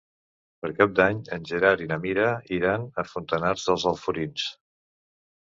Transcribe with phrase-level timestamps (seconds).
[0.63, 4.51] Per Cap d'Any en Gerard i na Mira iran a Fontanars dels Alforins.